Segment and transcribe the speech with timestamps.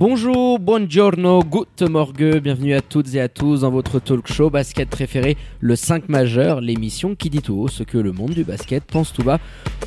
[0.00, 4.88] Bonjour, buongiorno, good morgue, bienvenue à toutes et à tous dans votre talk show basket
[4.88, 8.82] préféré, le 5 majeur, l'émission qui dit tout haut ce que le monde du basket
[8.82, 9.38] pense tout bas.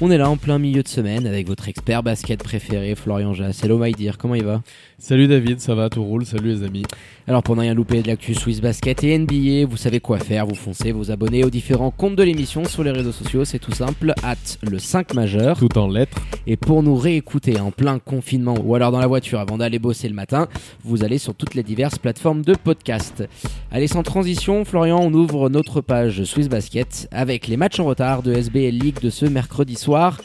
[0.02, 3.64] On est là en plein milieu de semaine avec votre expert basket préféré, Florian Jass.
[3.64, 4.62] Hello my dear, comment il va?
[5.00, 6.84] Salut David, ça va, tout roule, salut les amis.
[7.28, 10.45] Alors pour ne rien louper de l'actu Swiss Basket et NBA, vous savez quoi faire,
[10.45, 13.72] vous foncez, vous abonnez aux différents comptes de l'émission sur les réseaux sociaux, c'est tout
[13.72, 15.58] simple, at le 5 majeur.
[15.58, 16.20] Tout en lettres.
[16.45, 20.03] Et pour nous réécouter en plein confinement ou alors dans la voiture avant d'aller bosser
[20.08, 20.48] le matin,
[20.84, 23.24] vous allez sur toutes les diverses plateformes de podcast.
[23.72, 28.23] Allez, sans transition, Florian, on ouvre notre page Swiss Basket avec les matchs en retard
[28.23, 30.20] de SBL League de ce mercredi soir.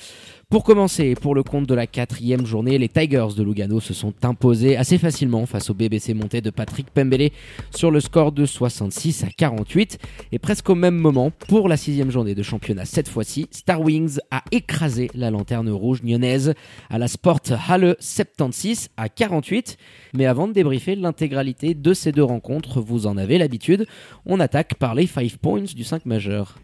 [0.50, 4.14] Pour commencer, pour le compte de la quatrième journée, les Tigers de Lugano se sont
[4.22, 7.28] imposés assez facilement face au BBC monté de Patrick Pembele
[7.70, 9.98] sur le score de 66 à 48.
[10.32, 14.20] Et presque au même moment, pour la sixième journée de championnat cette fois-ci, Star Wings
[14.30, 16.54] a écrasé la lanterne rouge lyonnaise
[16.88, 19.76] à la Sport Halle 76 à 48.
[20.14, 23.86] Mais avant de débriefer l'intégralité de ces deux rencontres, vous en avez l'habitude,
[24.24, 26.56] on attaque par les 5 points du 5 majeur.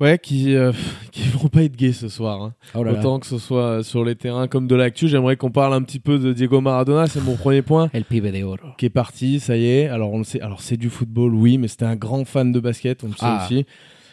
[0.00, 0.72] Ouais, qui euh,
[1.12, 2.40] qui vont pas être gays ce soir.
[2.42, 2.54] Hein.
[2.74, 2.98] Oh là là.
[3.00, 5.98] Autant que ce soit sur les terrains comme de l'actu, j'aimerais qu'on parle un petit
[5.98, 7.90] peu de Diego Maradona, c'est mon premier point.
[7.92, 8.56] El pibe de oro.
[8.76, 9.88] Qui est parti, ça y est.
[9.88, 10.40] Alors on le sait.
[10.40, 13.18] Alors c'est du football, oui, mais c'était un grand fan de basket, on le sait
[13.22, 13.44] Ah.
[13.44, 13.66] aussi.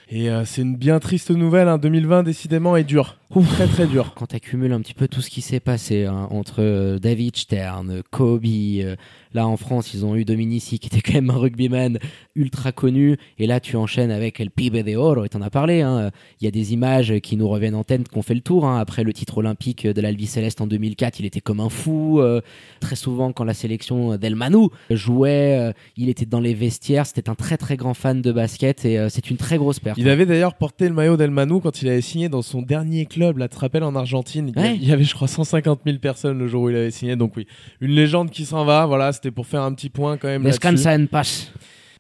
[0.09, 1.67] Et euh, c'est une bien triste nouvelle.
[1.67, 1.77] Hein.
[1.79, 4.13] 2020 décidément est dur, très très dur.
[4.15, 7.35] Quand tu accumules un petit peu tout ce qui s'est passé hein, entre euh, David
[7.35, 8.95] Stern, Kobe, euh,
[9.33, 11.99] là en France ils ont eu Dominici qui était quand même un rugbyman
[12.35, 15.81] ultra connu, et là tu enchaînes avec El Pibe de Oro, et t'en as parlé,
[15.81, 16.11] hein.
[16.39, 18.79] il y a des images qui nous reviennent en tête qu'on fait le tour, hein.
[18.79, 22.41] après le titre olympique de l'Albi Céleste en 2004 il était comme un fou, euh,
[22.79, 27.35] très souvent quand la sélection d'El Manu jouait, il était dans les vestiaires, c'était un
[27.35, 29.97] très très grand fan de basket, et c'est une très grosse perte.
[29.97, 33.05] Il avait d'ailleurs porté le maillot d'El Manu quand il avait signé dans son dernier
[33.05, 34.51] club, là, tu te rappelles, en Argentine.
[34.55, 34.75] Il y a- Ouais.
[34.81, 37.15] il y avait, je crois, 150 000 personnes le jour où il avait signé.
[37.15, 37.47] Donc oui,
[37.81, 38.85] une légende qui s'en va.
[38.85, 40.43] Voilà, c'était pour faire un petit point quand même.
[40.43, 41.51] Descansa en paz.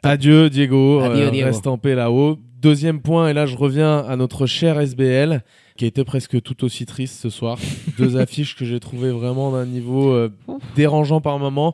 [0.03, 1.47] Adieu Diego, Adieu, euh, Diego.
[1.47, 2.37] reste en paix là-haut.
[2.61, 5.43] Deuxième point, et là je reviens à notre cher SBL,
[5.77, 7.57] qui était presque tout aussi triste ce soir.
[7.97, 10.31] Deux affiches que j'ai trouvées vraiment d'un niveau euh,
[10.75, 11.73] dérangeant par moment.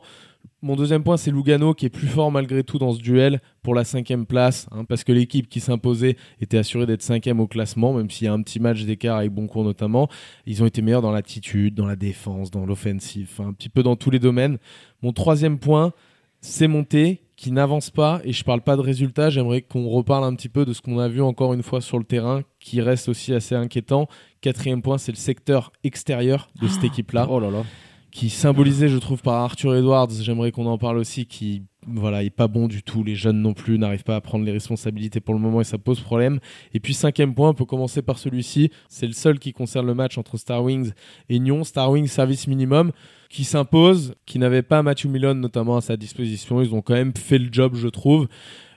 [0.64, 3.74] Mon deuxième point, c'est Lugano qui est plus fort malgré tout dans ce duel pour
[3.74, 7.92] la cinquième place, hein, parce que l'équipe qui s'imposait était assurée d'être cinquième au classement,
[7.92, 10.08] même s'il y a un petit match d'écart avec Boncourt notamment.
[10.46, 13.82] Ils ont été meilleurs dans l'attitude, dans la défense, dans l'offensif, enfin, un petit peu
[13.82, 14.58] dans tous les domaines.
[15.02, 15.92] Mon troisième point,
[16.40, 20.34] c'est monté qui n'avance pas et je parle pas de résultats j'aimerais qu'on reparle un
[20.34, 23.08] petit peu de ce qu'on a vu encore une fois sur le terrain qui reste
[23.08, 24.06] aussi assez inquiétant
[24.40, 27.64] quatrième point c'est le secteur extérieur de cette équipe là Oh là là.
[28.12, 32.30] Qui symbolisé je trouve par Arthur Edwards j'aimerais qu'on en parle aussi qui voilà est
[32.30, 35.34] pas bon du tout les jeunes non plus n'arrivent pas à prendre les responsabilités pour
[35.34, 36.38] le moment et ça pose problème
[36.74, 39.94] et puis cinquième point on peut commencer par celui-ci c'est le seul qui concerne le
[39.94, 40.92] match entre Star Wings
[41.28, 42.92] et Nyon Star Wings service minimum
[43.32, 46.60] qui s'impose, qui n'avait pas Matthew Milon notamment à sa disposition.
[46.60, 48.28] Ils ont quand même fait le job, je trouve.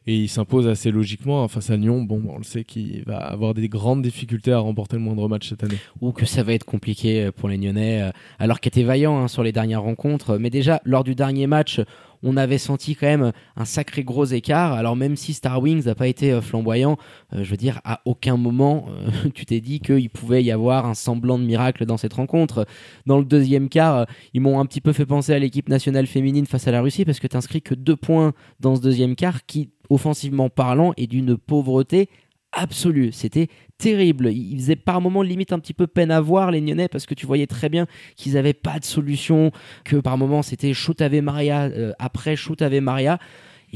[0.07, 2.03] Et il s'impose assez logiquement hein, face à Nyon.
[2.03, 5.49] Bon, on le sait qu'il va avoir des grandes difficultés à remporter le moindre match
[5.49, 5.77] cette année.
[6.01, 9.17] ou que ça va être compliqué euh, pour les Nyonnais, euh, alors qu'ils étaient vaillants
[9.17, 10.37] hein, sur les dernières rencontres.
[10.37, 11.81] Mais déjà, lors du dernier match,
[12.23, 14.73] on avait senti quand même un sacré gros écart.
[14.73, 16.97] Alors même si Star Wings n'a pas été euh, flamboyant,
[17.33, 20.85] euh, je veux dire, à aucun moment euh, tu t'es dit qu'il pouvait y avoir
[20.85, 22.65] un semblant de miracle dans cette rencontre.
[23.05, 26.45] Dans le deuxième quart, ils m'ont un petit peu fait penser à l'équipe nationale féminine
[26.45, 29.69] face à la Russie parce que tu que deux points dans ce deuxième quart qui,
[29.89, 32.09] offensivement parlant, est d'une pauvreté
[32.55, 33.11] absolue.
[33.11, 34.31] C'était terrible.
[34.31, 37.13] Ils faisaient par moments limite un petit peu peine à voir les Nyonnais parce que
[37.13, 37.85] tu voyais très bien
[38.15, 39.51] qu'ils n'avaient pas de solution,
[39.83, 43.19] que par moments c'était shoot Ave Maria euh, après shoot Ave Maria.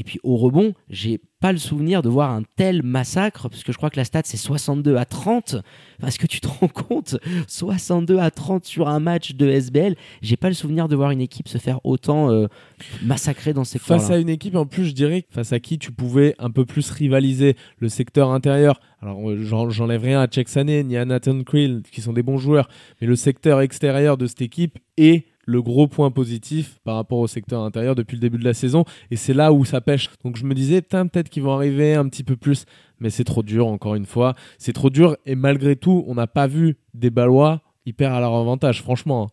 [0.00, 3.70] Et puis au rebond, j'ai pas le souvenir de voir un tel massacre, parce que
[3.72, 5.56] je crois que la stat c'est 62 à 30.
[6.00, 7.16] Parce que tu te rends compte,
[7.48, 11.20] 62 à 30 sur un match de SBL, j'ai pas le souvenir de voir une
[11.20, 12.46] équipe se faire autant euh,
[13.02, 15.92] massacrer dans ces Face à une équipe, en plus, je dirais, face à qui tu
[15.92, 18.80] pouvais un peu plus rivaliser le secteur intérieur.
[19.02, 22.38] Alors, euh, j'en- j'enlève rien à Chexane ni à Nathan Creel, qui sont des bons
[22.38, 22.68] joueurs,
[23.00, 27.26] mais le secteur extérieur de cette équipe est le gros point positif par rapport au
[27.26, 28.84] secteur intérieur depuis le début de la saison.
[29.10, 30.08] Et c'est là où ça pêche.
[30.24, 32.64] Donc, je me disais, peut-être qu'ils vont arriver un petit peu plus.
[33.00, 34.34] Mais c'est trop dur, encore une fois.
[34.58, 35.16] C'est trop dur.
[35.26, 39.30] Et malgré tout, on n'a pas vu des Ballois hyper à leur avantage, franchement.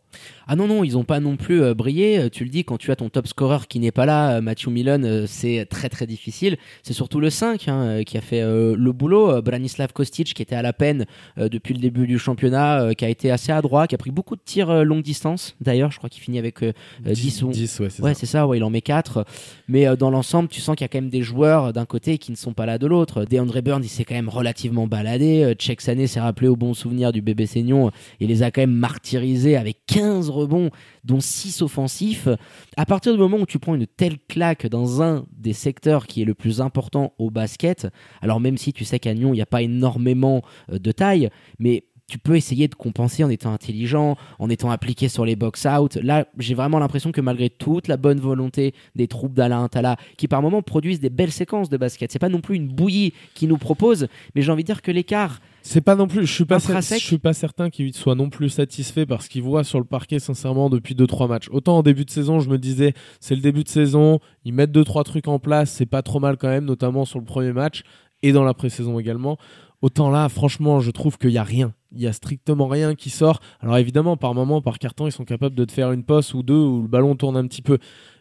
[0.47, 2.19] Ah non, non, ils n'ont pas non plus euh, brillé.
[2.19, 4.41] Euh, Tu le dis, quand tu as ton top scorer qui n'est pas là, euh,
[4.41, 6.57] Matthew Milon, euh, c'est très très difficile.
[6.83, 9.41] C'est surtout le 5 hein, qui a fait euh, le boulot.
[9.41, 11.05] Branislav Kostic, qui était à la peine
[11.37, 14.41] depuis le début du championnat, qui a été assez adroit, qui a pris beaucoup de
[14.43, 15.55] tirs longue distance.
[15.61, 16.71] D'ailleurs, je crois qu'il finit avec euh,
[17.05, 18.19] euh, 10 ou 10, ouais, c'est Ouais, ça.
[18.21, 19.25] c'est ça, ouais, il en met 4.
[19.67, 22.31] Mais dans l'ensemble, tu sens qu'il y a quand même des joueurs d'un côté qui
[22.31, 23.25] ne sont pas là de l'autre.
[23.25, 25.53] DeAndre Burns, il s'est quand même relativement baladé.
[25.57, 27.91] Czech Sané s'est rappelé au bon souvenir du bébé Seignon.
[28.19, 30.69] Il les a quand même martyrisés avec 15 rebonds,
[31.03, 32.27] dont 6 offensifs.
[32.75, 36.21] À partir du moment où tu prends une telle claque dans un des secteurs qui
[36.21, 37.87] est le plus important au basket,
[38.21, 41.29] alors même si tu sais qu'à Nyon, il n'y a pas énormément euh, de taille,
[41.59, 45.97] mais tu peux essayer de compenser en étant intelligent, en étant appliqué sur les box-out.
[45.97, 50.29] Là, j'ai vraiment l'impression que malgré toute la bonne volonté des troupes d'Alain Tala, qui
[50.29, 53.49] par moments produisent des belles séquences de basket, c'est pas non plus une bouillie qu'ils
[53.49, 56.25] nous proposent, mais j'ai envie de dire que l'écart, C'est pas non plus.
[56.25, 59.65] Je suis pas, je suis pas certain qu'il soit non plus satisfait parce qu'il voit
[59.65, 61.49] sur le parquet sincèrement depuis 2-3 matchs.
[61.51, 64.71] Autant en début de saison, je me disais c'est le début de saison, ils mettent
[64.71, 67.83] 2-3 trucs en place, c'est pas trop mal quand même, notamment sur le premier match
[68.23, 69.37] et dans la pré-saison également.
[69.81, 71.73] Autant là, franchement, je trouve qu'il y a rien.
[71.91, 73.41] Il y a strictement rien qui sort.
[73.59, 76.43] Alors évidemment, par moment, par carton, ils sont capables de te faire une passe ou
[76.43, 77.77] deux où le ballon tourne un petit peu.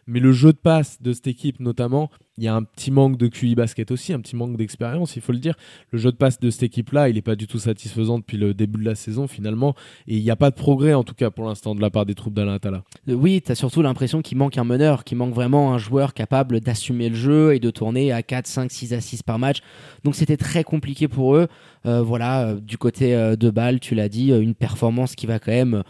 [0.07, 3.17] Mais le jeu de passe de cette équipe, notamment, il y a un petit manque
[3.17, 5.55] de QI basket aussi, un petit manque d'expérience, il faut le dire.
[5.91, 8.53] Le jeu de passe de cette équipe-là, il n'est pas du tout satisfaisant depuis le
[8.53, 9.73] début de la saison finalement.
[10.07, 12.05] Et il n'y a pas de progrès, en tout cas pour l'instant, de la part
[12.05, 12.83] des troupes d'Alain Attala.
[13.09, 16.13] euh, oui, tu as surtout l'impression qu'il manque un meneur, qu'il manque vraiment un joueur
[16.13, 19.61] capable d'assumer le jeu et de tourner à 4, 5, 6 assists par match.
[20.03, 21.47] Donc c'était très compliqué pour eux.
[21.87, 25.51] Euh, voilà, euh, du côté de Bâle, tu l'as dit, une performance qui va quand
[25.51, 25.83] même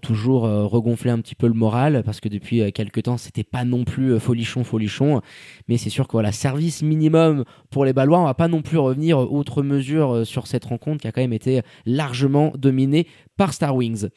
[0.00, 3.44] toujours euh, regonfler un petit peu le moral parce que depuis euh, quelques temps c'était
[3.44, 5.22] pas non plus euh, folichon folichon.
[5.68, 8.78] Mais c'est sûr que voilà service minimum pour les Ballois on va pas non plus
[8.78, 13.06] revenir autre mesure sur cette rencontre qui a quand même été largement dominée
[13.36, 14.08] par Star Wings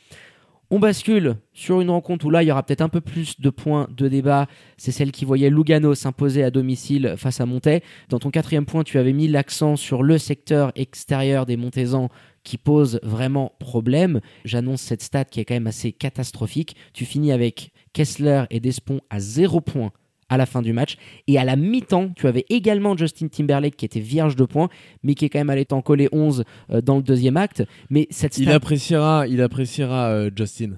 [0.72, 3.50] on bascule sur une rencontre où là il y aura peut-être un peu plus de
[3.50, 4.48] points de débat.
[4.78, 7.82] C'est celle qui voyait Lugano s'imposer à domicile face à Montais.
[8.10, 12.10] Dans ton quatrième point, tu avais mis l'accent sur le secteur extérieur des Montezans
[12.44, 14.22] qui pose vraiment problème.
[14.46, 16.76] J'annonce cette stat qui est quand même assez catastrophique.
[16.94, 19.92] Tu finis avec Kessler et Despont à 0 points
[20.30, 20.96] à la fin du match.
[21.28, 24.70] Et à la mi-temps, tu avais également Justin Timberlake qui était vierge de points,
[25.04, 27.64] mais qui est quand même allé t'en coller 11 euh, dans le deuxième acte.
[27.90, 30.72] Mais cette Il appréciera, il appréciera euh, Justin.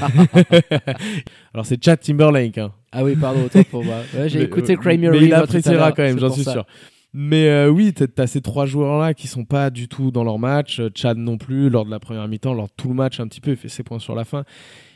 [1.54, 2.58] Alors c'est Chad Timberlake.
[2.58, 2.72] hein.
[2.92, 3.96] Ah oui, pardon, autant pour moi.
[4.14, 6.52] Ouais, j'ai écouté euh, Kramer Mais il appréciera quand même, j'en suis ça.
[6.52, 6.66] sûr.
[7.12, 10.78] Mais euh, oui, t'as- ces trois joueurs-là qui sont pas du tout dans leur match.
[10.80, 13.26] Euh, Chad non plus, lors de la première mi-temps, lors de tout le match un
[13.26, 14.44] petit peu, il fait ses points sur la fin.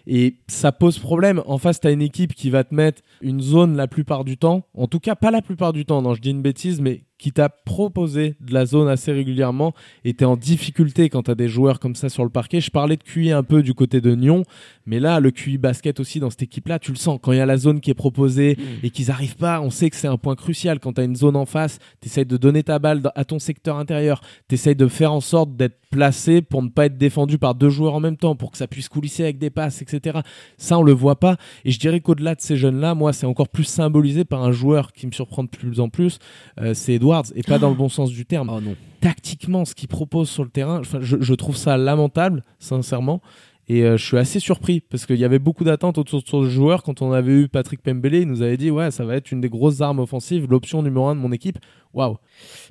[0.06, 1.43] Et ça pose problème.
[1.47, 4.67] En face, t'as une équipe qui va te mettre une zone la plupart du temps.
[4.75, 6.03] En tout cas, pas la plupart du temps.
[6.03, 9.72] Non, je dis une bêtise, mais qui t'a proposé de la zone assez régulièrement
[10.05, 12.61] et t'es en difficulté quand t'as des joueurs comme ça sur le parquet.
[12.61, 14.43] Je parlais de QI un peu du côté de Nyon,
[14.87, 17.19] mais là, le QI basket aussi dans cette équipe-là, tu le sens.
[17.22, 19.90] Quand il y a la zone qui est proposée et qu'ils arrivent pas, on sait
[19.90, 20.81] que c'est un point crucial.
[20.81, 24.20] Quand t'as une zone en face, t'essayes de donner ta balle à ton secteur intérieur,
[24.49, 27.94] t'essayes de faire en sorte d'être placé pour ne pas être défendu par deux joueurs
[27.94, 30.19] en même temps, pour que ça puisse coulisser avec des passes, etc.
[30.58, 31.37] Ça, on le voit pas.
[31.64, 34.93] Et je dirais qu'au-delà de ces jeunes-là, moi, c'est encore plus symbolisé par un joueur
[34.93, 36.19] qui me surprend de plus en plus.
[36.60, 38.50] Euh, c'est Edwards, et pas dans le bon sens du terme.
[38.52, 38.76] Oh non.
[39.00, 43.20] Tactiquement, ce qu'il propose sur le terrain, je trouve ça lamentable, sincèrement.
[43.66, 46.50] Et euh, je suis assez surpris parce qu'il y avait beaucoup d'attentes autour de ce
[46.50, 46.82] joueur.
[46.82, 49.40] Quand on avait eu Patrick Pembele, il nous avait dit Ouais, ça va être une
[49.40, 51.58] des grosses armes offensives, l'option numéro un de mon équipe.
[51.94, 52.17] Waouh!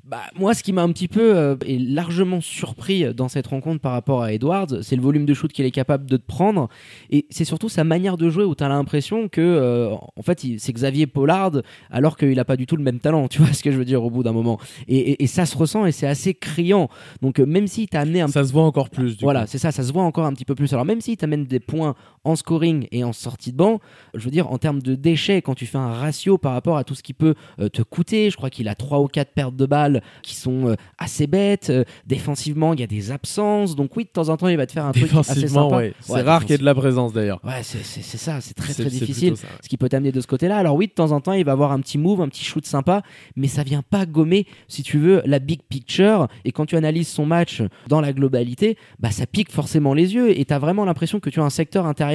[0.04, 3.80] Bah, moi, ce qui m'a un petit peu euh, et largement surpris dans cette rencontre
[3.80, 6.68] par rapport à Edwards, c'est le volume de shoot qu'il est capable de te prendre.
[7.10, 10.44] Et c'est surtout sa manière de jouer où tu as l'impression que, euh, en fait,
[10.58, 11.52] c'est Xavier Pollard
[11.90, 13.26] alors qu'il n'a pas du tout le même talent.
[13.34, 14.60] Tu vois ce que je veux dire au bout d'un moment.
[14.86, 16.88] Et, et- et ça se ressent et c'est assez criant.
[17.22, 19.16] Donc, euh, même s'il t'a amené un Ça se voit encore plus.
[19.16, 20.70] Du Voilà, c'est ça, ça se voit encore un petit peu plus.
[20.74, 23.80] Alors même s'il t'amène des points en scoring et en sortie de banc,
[24.14, 26.84] je veux dire, en termes de déchets, quand tu fais un ratio par rapport à
[26.84, 29.56] tout ce qui peut euh, te coûter, je crois qu'il a 3 ou 4 pertes
[29.56, 31.70] de balles qui sont euh, assez bêtes.
[31.70, 33.76] Euh, défensivement, il y a des absences.
[33.76, 35.76] Donc oui, de temps en temps, il va te faire un truc assez sympa.
[35.76, 35.94] ouais.
[36.00, 37.40] C'est Ouais, rare qu'il y ait de la présence d'ailleurs.
[37.44, 39.32] Ouais, c'est ça, c'est très très difficile.
[39.32, 39.58] plutôt ça, ouais.
[39.62, 40.56] Ce qui peut t'amener de ce côté-là.
[40.56, 42.64] Alors oui, de temps en temps, il va avoir un petit move, un petit shoot
[42.64, 43.02] sympa,
[43.36, 46.28] mais ça vient pas gommer, si tu veux, la big picture.
[46.44, 50.38] Et quand tu analyses son match dans la globalité, bah ça pique forcément les yeux.
[50.38, 52.13] Et tu as vraiment l'impression que tu as un secteur intérieur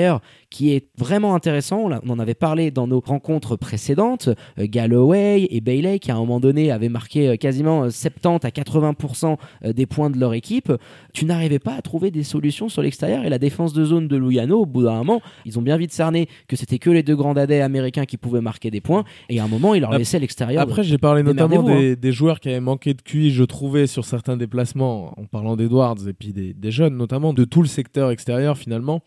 [0.50, 1.90] qui est vraiment intéressant.
[2.04, 4.30] On en avait parlé dans nos rencontres précédentes.
[4.58, 8.46] Euh, Galloway et Bailey, qui à un moment donné avaient marqué euh, quasiment euh, 70
[8.46, 10.72] à 80% euh, des points de leur équipe.
[11.14, 13.26] Tu n'arrivais pas à trouver des solutions sur l'extérieur.
[13.26, 15.92] Et la défense de zone de Lugano, au bout d'un moment, ils ont bien vite
[15.92, 19.04] cerné que c'était que les deux grands dadais américains qui pouvaient marquer des points.
[19.30, 20.62] Et à un moment, ils leur laissaient l'extérieur.
[20.62, 24.06] Après, j'ai parlé notamment des, des joueurs qui avaient manqué de QI, je trouvais, sur
[24.06, 28.12] certains déplacements, en parlant d'Edwards et puis des, des jeunes, notamment de tout le secteur
[28.12, 29.02] extérieur finalement.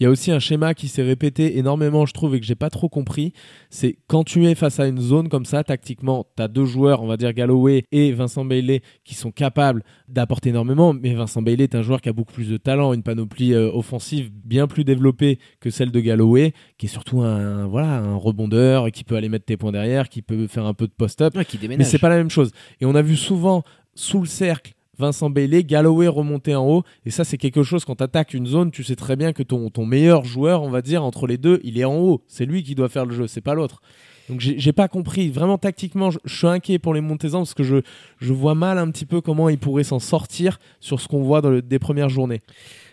[0.00, 2.46] Il y a aussi un un schéma qui s'est répété énormément, je trouve, et que
[2.46, 3.32] j'ai pas trop compris.
[3.70, 7.02] C'est quand tu es face à une zone comme ça, tactiquement, tu as deux joueurs,
[7.02, 10.92] on va dire Galloway et Vincent Bailey, qui sont capables d'apporter énormément.
[10.94, 13.68] Mais Vincent Bailey est un joueur qui a beaucoup plus de talent, une panoplie euh,
[13.72, 18.92] offensive bien plus développée que celle de Galloway, qui est surtout un, voilà, un rebondeur,
[18.92, 21.36] qui peut aller mettre tes points derrière, qui peut faire un peu de post-up.
[21.36, 21.46] Ouais.
[21.76, 22.52] Mais c'est pas la même chose.
[22.80, 23.64] Et on a vu souvent
[23.94, 26.82] sous le cercle Vincent Bailey, Galloway remonter en haut.
[27.06, 29.70] Et ça, c'est quelque chose quand tu une zone, tu sais très bien que ton,
[29.70, 32.22] ton meilleur joueur, on va dire, entre les deux, il est en haut.
[32.26, 33.80] C'est lui qui doit faire le jeu, c'est pas l'autre.
[34.28, 35.30] Donc j'ai pas compris.
[35.30, 37.76] Vraiment tactiquement, je, je suis inquiet pour les Montezans parce que je,
[38.18, 41.40] je vois mal un petit peu comment ils pourraient s'en sortir sur ce qu'on voit
[41.40, 42.42] dans le- des premières journées.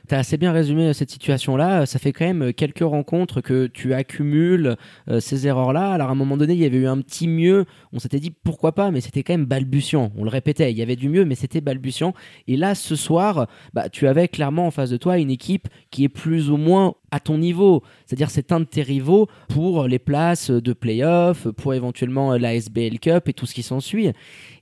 [0.07, 1.85] T'as assez bien résumé euh, cette situation-là.
[1.85, 4.75] Ça fait quand même euh, quelques rencontres que tu accumules
[5.09, 5.91] euh, ces erreurs-là.
[5.91, 7.65] Alors à un moment donné, il y avait eu un petit mieux.
[7.93, 10.11] On s'était dit pourquoi pas, mais c'était quand même balbutiant.
[10.15, 12.13] On le répétait, il y avait du mieux, mais c'était balbutiant.
[12.47, 16.03] Et là, ce soir, bah, tu avais clairement en face de toi une équipe qui
[16.03, 17.81] est plus ou moins à ton niveau.
[18.05, 22.53] C'est-à-dire c'est un de tes rivaux pour les places de play-off, pour éventuellement euh, la
[22.55, 24.11] SBL Cup et tout ce qui s'ensuit.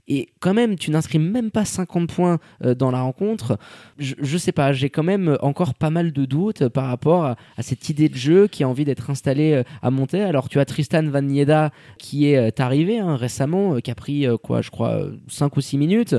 [0.08, 3.58] Et quand même, tu n'inscris même pas 50 points euh, dans la rencontre.
[3.98, 7.90] Je, sais pas, j'ai quand même encore pas mal de doutes par rapport à, cette
[7.90, 10.22] idée de jeu qui a envie d'être installée euh, à monter.
[10.22, 14.62] Alors tu as Tristan Van Nieda qui est arrivé hein, récemment, qui a pris quoi,
[14.62, 16.16] je crois, 5 ou 6 minutes.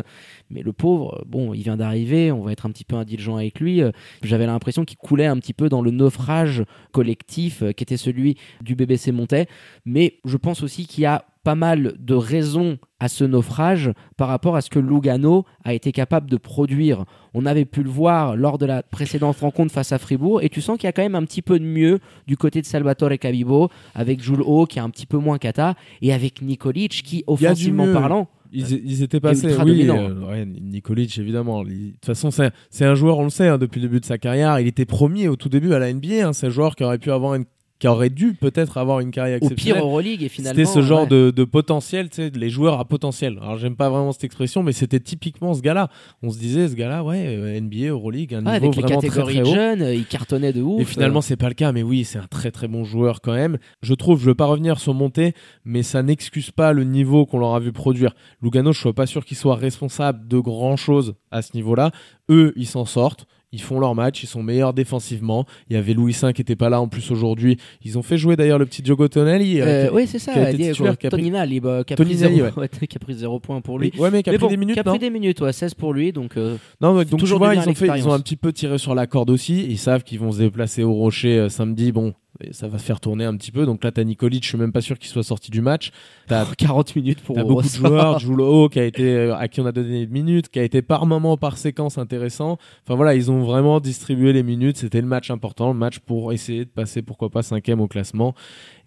[0.51, 3.37] Mais le pauvre, euh, bon, il vient d'arriver, on va être un petit peu indulgent
[3.37, 3.83] avec lui.
[3.83, 3.91] Euh,
[4.23, 8.37] J'avais l'impression qu'il coulait un petit peu dans le naufrage collectif euh, qui était celui
[8.61, 9.47] du BBC Montais.
[9.85, 14.29] Mais je pense aussi qu'il y a pas mal de raisons à ce naufrage par
[14.29, 17.05] rapport à ce que Lugano a été capable de produire.
[17.35, 20.63] On avait pu le voir lors de la précédente rencontre face à Fribourg et tu
[20.63, 23.19] sens qu'il y a quand même un petit peu de mieux du côté de Salvatore
[23.21, 27.25] Cabibo avec Jules Haut qui est un petit peu moins cata et avec Nikolic qui
[27.27, 29.87] offensivement parlant Ils, ils étaient passés, oui.
[29.91, 31.65] euh, ouais, Nikolic, évidemment.
[31.65, 34.05] De toute façon, c'est c'est un joueur, on le sait, hein, depuis le début de
[34.07, 34.61] sa carrière.
[34.61, 36.29] Il était premier au tout début à la NBA.
[36.29, 37.45] hein, c'est un joueur qui aurait pu avoir une
[37.85, 39.83] qui aurait dû peut-être avoir une carrière au exceptionnelle.
[39.83, 41.07] pire Euroleague et finalement C'était ce genre ouais.
[41.07, 43.39] de, de potentiel, tu sais, les joueurs à potentiel.
[43.43, 45.91] Alors j'aime pas vraiment cette expression, mais c'était typiquement ce gars-là.
[46.23, 49.01] On se disait, ce gars-là, ouais, euh, NBA, Euroleague, un Ouais, niveau avec les vraiment
[49.01, 49.55] très catégories très haut.
[49.55, 50.81] jeunes, euh, il cartonnait de ouf.
[50.81, 53.35] Et finalement, c'est pas le cas, mais oui, c'est un très très bon joueur quand
[53.35, 53.59] même.
[53.83, 55.35] Je trouve, je veux pas revenir sur Monté,
[55.67, 58.15] mais ça n'excuse pas le niveau qu'on leur a vu produire.
[58.41, 61.91] Lugano, je suis pas sûr qu'il soit responsable de grand chose à ce niveau-là.
[62.31, 63.27] Eux, ils s'en sortent.
[63.55, 65.47] Ils font leur match, ils sont meilleurs défensivement.
[65.71, 67.57] Il y avait Louis V qui était pas là en plus aujourd'hui.
[67.85, 69.61] Ils ont fait jouer d'ailleurs le petit Diogo Tonelli.
[69.61, 70.33] euh, Euh, oui, c'est ça.
[70.33, 72.47] qui a été Diego titulaire, qui a pris- Toninali, bah, qui a pris Toninali, zéro-
[72.47, 72.53] ouais.
[72.81, 73.93] ouais, qui a pris zéro point pour lui.
[73.97, 75.53] Ouais, mais qui a Mais pris bon, des minutes, qui a pris des minutes, ouais,
[75.53, 78.13] 16 pour lui, donc euh, Non, donc tu toujours vois, ils ont, fait, ils ont
[78.13, 79.65] un petit peu tiré sur la corde aussi.
[79.69, 81.93] Ils savent qu'ils vont se déplacer au Rocher euh, samedi.
[81.93, 83.67] Bon, et ça va faire tourner un petit peu.
[83.67, 85.93] Donc là, t'as Nikolic, je suis même pas sûr qu'il soit sorti du match.
[86.27, 89.67] T'as 40 minutes pour beaucoup de joueurs, Julo qui a été euh, à qui on
[89.67, 92.59] a donné des minutes, qui a été par moment, par séquence intéressant.
[92.85, 94.79] Enfin voilà, ils ont vraiment distribué les minutes.
[94.79, 98.35] C'était le match important, le match pour essayer de passer pourquoi pas cinquième au classement.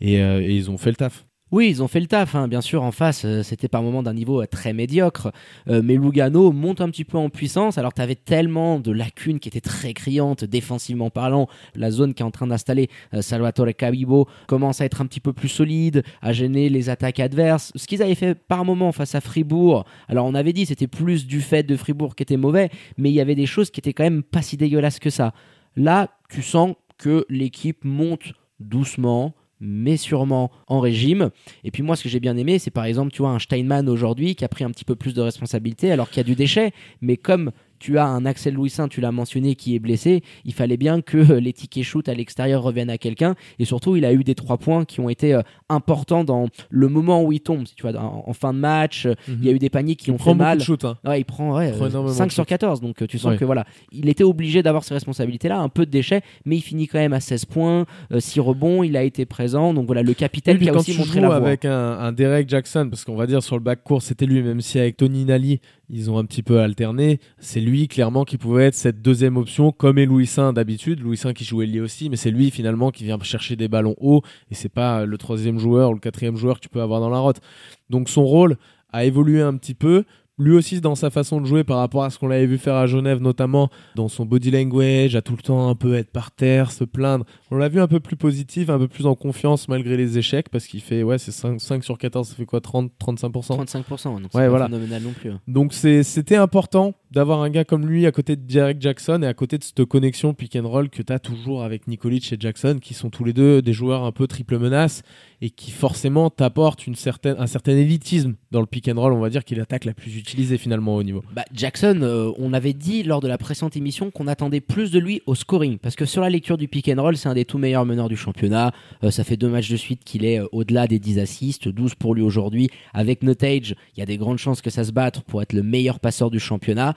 [0.01, 1.25] Et, euh, et ils ont fait le taf.
[1.49, 2.83] Oui, ils ont fait le taf, hein, bien sûr.
[2.83, 5.31] En face, euh, c'était par moment d'un niveau euh, très médiocre.
[5.69, 7.77] Euh, mais Lugano monte un petit peu en puissance.
[7.77, 11.47] Alors, tu avais tellement de lacunes qui étaient très criantes, défensivement parlant.
[11.73, 12.89] La zone qui est en train d'installer
[13.21, 17.71] Salvatore Cabibo commence à être un petit peu plus solide, à gêner les attaques adverses.
[17.75, 19.85] Ce qu'ils avaient fait par moment face à Fribourg.
[20.09, 23.13] Alors, on avait dit c'était plus du fait de Fribourg qui était mauvais, mais il
[23.13, 25.33] y avait des choses qui étaient quand même pas si dégueulasses que ça.
[25.77, 31.29] Là, tu sens que l'équipe monte doucement, mais sûrement en régime.
[31.63, 33.89] Et puis moi, ce que j'ai bien aimé, c'est par exemple, tu vois, un Steinman
[33.89, 36.35] aujourd'hui qui a pris un petit peu plus de responsabilité alors qu'il y a du
[36.35, 36.71] déchet.
[37.01, 40.77] Mais comme tu as un Axel Louisin, tu l'as mentionné, qui est blessé, il fallait
[40.77, 43.35] bien que les tickets shoot à l'extérieur reviennent à quelqu'un.
[43.59, 46.87] Et surtout, il a eu des trois points qui ont été euh, importants dans le
[46.89, 47.63] moment où il tombe.
[47.75, 50.09] Tu vois, en, en fin de match, euh, il y a eu des paniers qui
[50.09, 50.57] Il ont prend fait mal.
[50.59, 50.83] de shoot.
[50.85, 50.97] hein.
[51.05, 52.49] Ouais, il prend, ouais, Il prend euh, énormément 5 de sur shoot.
[52.49, 52.81] 14.
[52.81, 53.37] Donc euh, tu sens Ouais.
[53.37, 56.87] que voilà, il était obligé d'avoir ces responsabilités-là, un peu de déchets, mais il finit
[56.87, 57.85] quand même à 16 points,
[58.17, 59.73] 6 rebonds, il a été présent.
[59.73, 61.35] Donc voilà, le capitaine Oui, qui a aussi montré la voie.
[61.47, 64.41] avec un, un Derek Jackson, parce qu'on va dire sur le back court, c'était lui,
[64.41, 68.37] même si avec Tony Nali, ils ont un petit peu alterné, c'est lui clairement qui
[68.37, 71.01] pouvait être cette deuxième option, comme est Louis Saint d'habitude.
[71.01, 73.95] Louis Saint qui jouait lié aussi, mais c'est lui finalement qui vient chercher des ballons
[73.99, 77.01] hauts, et c'est pas le troisième joueur ou le quatrième joueur que tu peux avoir
[77.01, 77.41] dans la rote.
[77.89, 78.57] Donc son rôle
[78.93, 80.05] a évolué un petit peu.
[80.39, 82.75] Lui aussi dans sa façon de jouer par rapport à ce qu'on l'avait vu faire
[82.75, 86.31] à Genève, notamment dans son body language, à tout le temps un peu être par
[86.31, 87.25] terre, se plaindre.
[87.49, 90.49] On l'a vu un peu plus positif, un peu plus en confiance malgré les échecs,
[90.49, 94.21] parce qu'il fait, ouais, c'est 5, 5 sur 14, ça fait quoi, 30, 35% 35%,
[94.21, 94.65] donc Ouais, voilà.
[94.67, 95.31] phénoménal non plus.
[95.31, 95.41] hein.
[95.47, 99.27] donc c'est- c'était important d'avoir un gars comme lui à côté de Derek Jackson et
[99.27, 102.37] à côté de cette connexion pick and roll que tu as toujours avec Nikolic et
[102.37, 105.03] Jackson qui sont tous les deux des joueurs un peu triple menace
[105.41, 109.13] et qui forcément t'apportent une certaine, un certain élitisme dans le pick and roll.
[109.13, 111.23] On va dire qu'il attaque la plus utilisé finalement au niveau.
[111.33, 114.99] Bah, Jackson, euh, on avait dit lors de la précédente émission qu'on attendait plus de
[114.99, 117.45] lui au scoring, parce que sur la lecture du pick and roll, c'est un des
[117.45, 118.73] tout meilleurs meneurs du championnat.
[119.03, 121.95] Euh, ça fait deux matchs de suite qu'il est euh, au-delà des 10 assists, 12
[121.95, 122.69] pour lui aujourd'hui.
[122.93, 125.63] Avec Notage, il y a des grandes chances que ça se batte pour être le
[125.63, 126.93] meilleur passeur du championnat.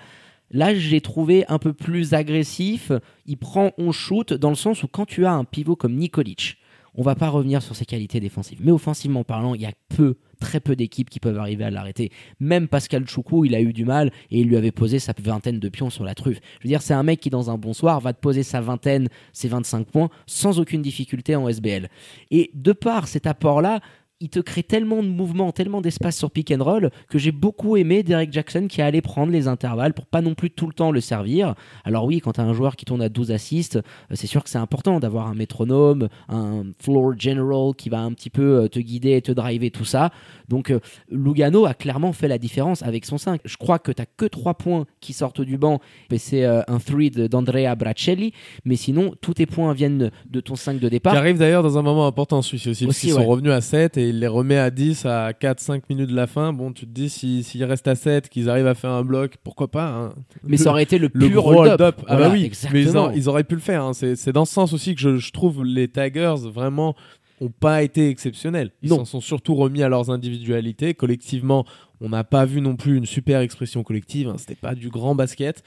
[0.50, 2.90] Là, je l'ai trouvé un peu plus agressif.
[3.26, 6.56] Il prend on shoot dans le sens où quand tu as un pivot comme Nikolic,
[6.96, 8.58] on va pas revenir sur ses qualités défensives.
[8.60, 12.10] Mais offensivement parlant, il y a peu, très peu d'équipes qui peuvent arriver à l'arrêter.
[12.40, 15.60] Même Pascal Choukou, il a eu du mal et il lui avait posé sa vingtaine
[15.60, 16.40] de pions sur la truffe.
[16.58, 18.60] Je veux dire, c'est un mec qui, dans un bon soir, va te poser sa
[18.60, 21.88] vingtaine, ses 25 points, sans aucune difficulté en SBL.
[22.30, 23.80] Et de par cet apport-là,
[24.20, 27.78] il te crée tellement de mouvements, tellement d'espace sur pick and roll que j'ai beaucoup
[27.78, 30.92] aimé Derek Jackson qui allait prendre les intervalles pour pas non plus tout le temps
[30.92, 31.54] le servir.
[31.84, 33.80] Alors oui, quand tu as un joueur qui tourne à 12 assists, euh,
[34.12, 38.28] c'est sûr que c'est important d'avoir un métronome, un floor general qui va un petit
[38.28, 40.10] peu euh, te guider et te driver tout ça.
[40.48, 43.40] Donc euh, Lugano a clairement fait la différence avec son 5.
[43.44, 47.28] Je crois que tu que 3 points qui sortent du banc et c'est un 3
[47.28, 48.32] d'Andrea Bracelli,
[48.64, 51.12] mais sinon tous tes points viennent de ton 5 de départ.
[51.12, 53.96] Qui arrive d'ailleurs dans un moment important celui-ci aussi, parce qu'ils sont revenus à 7
[53.96, 56.52] et il les remet à 10 à 4-5 minutes de la fin.
[56.52, 59.36] Bon, tu te dis, s'ils si, restent à 7, qu'ils arrivent à faire un bloc,
[59.42, 60.14] pourquoi pas hein.
[60.44, 62.02] Mais ça aurait été le, le pur hold-up.
[62.06, 62.82] ah bah oui, mais
[63.14, 63.84] ils, auraient pu le faire.
[63.84, 63.92] Hein.
[63.94, 66.94] C'est dans ce sens aussi que je, je trouve les Tigers vraiment
[67.40, 68.70] ont pas été exceptionnels.
[68.82, 70.94] Ils s'en sont surtout remis à leurs individualités.
[70.94, 71.64] Collectivement,
[72.00, 74.28] on n'a pas vu non plus une super expression collective.
[74.28, 74.36] Hein.
[74.38, 75.62] C'était pas du grand basket.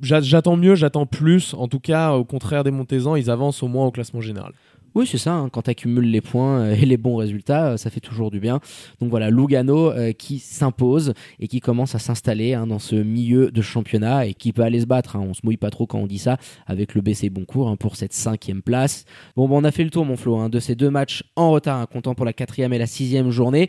[0.00, 1.54] J'attends mieux, j'attends plus.
[1.54, 4.52] En tout cas, au contraire des Montezans, ils avancent au moins au classement général.
[4.94, 5.34] Oui, c'est ça.
[5.34, 5.48] Hein.
[5.50, 8.40] quand tu accumules les points euh, et les bons résultats, euh, ça fait toujours du
[8.40, 8.60] bien.
[9.00, 13.50] Donc voilà, Lugano euh, qui s'impose et qui commence à s'installer hein, dans ce milieu
[13.50, 15.16] de championnat et qui peut aller se battre.
[15.16, 15.24] Hein.
[15.28, 18.12] On se mouille pas trop quand on dit ça avec le BC Boncourt pour cette
[18.12, 19.04] cinquième place.
[19.36, 21.88] Bon, bon, on a fait le tour, mon Flo, de ces deux matchs en retard,
[21.88, 23.68] comptant pour la quatrième et la sixième journée.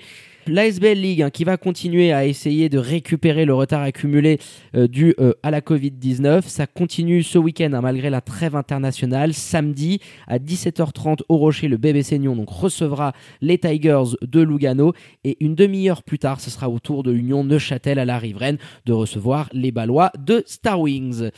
[0.49, 4.39] L'ASBL League hein, qui va continuer à essayer de récupérer le retard accumulé
[4.75, 6.41] euh, dû euh, à la Covid-19.
[6.47, 9.35] Ça continue ce week-end hein, malgré la trêve internationale.
[9.35, 14.93] Samedi à 17h30 au Rocher, le BBC Nyon recevra les Tigers de Lugano.
[15.23, 18.57] Et une demi-heure plus tard, ce sera au tour de l'Union Neuchâtel à la riveraine
[18.87, 21.29] de recevoir les Ballois de Star Wings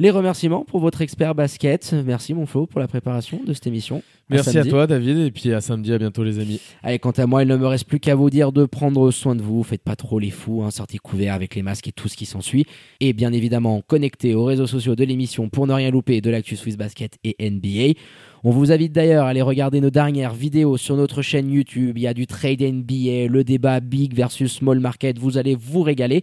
[0.00, 1.92] les remerciements pour votre expert basket.
[2.06, 4.02] Merci mon Flo pour la préparation de cette émission.
[4.30, 6.58] Merci à, toi David et puis à samedi, à bientôt les amis.
[6.82, 9.36] Allez, quant à moi, il ne me reste plus qu'à vous dire de prendre soin
[9.36, 12.08] de vous, faites pas trop les fous, hein, sortez couverts avec les masques et tout
[12.08, 12.64] ce qui s'ensuit.
[13.00, 16.56] Et bien évidemment, connectez aux réseaux sociaux de l'émission pour ne rien louper de l'actu
[16.56, 17.98] Swiss Basket et NBA.
[18.42, 21.98] On vous invite d'ailleurs à aller regarder nos dernières vidéos sur notre chaîne YouTube.
[21.98, 25.18] Il y a du trade NBA, le débat big versus small market.
[25.18, 26.22] Vous allez vous régaler.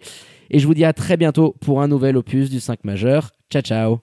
[0.50, 3.30] Et je vous dis à très bientôt pour un nouvel opus du 5 majeur.
[3.50, 3.96] Ciao ciao